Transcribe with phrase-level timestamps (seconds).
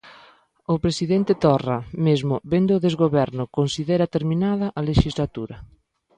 [0.73, 5.55] O presidente Torra mesmo, vendo o desgoberno, considera terminada a lexislatura.